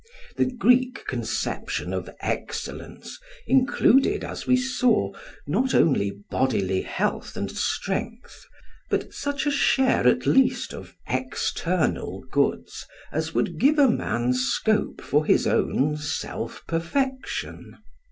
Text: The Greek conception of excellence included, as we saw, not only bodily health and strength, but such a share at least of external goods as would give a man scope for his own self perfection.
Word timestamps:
The 0.35 0.45
Greek 0.47 1.05
conception 1.05 1.93
of 1.93 2.09
excellence 2.21 3.19
included, 3.45 4.23
as 4.23 4.47
we 4.47 4.55
saw, 4.57 5.13
not 5.45 5.75
only 5.75 6.11
bodily 6.31 6.81
health 6.81 7.37
and 7.37 7.51
strength, 7.51 8.47
but 8.89 9.13
such 9.13 9.45
a 9.45 9.51
share 9.51 10.07
at 10.07 10.25
least 10.25 10.73
of 10.73 10.95
external 11.07 12.23
goods 12.31 12.87
as 13.11 13.35
would 13.35 13.59
give 13.59 13.77
a 13.77 13.87
man 13.91 14.33
scope 14.33 15.01
for 15.01 15.23
his 15.23 15.45
own 15.45 15.97
self 15.97 16.63
perfection. 16.65 17.77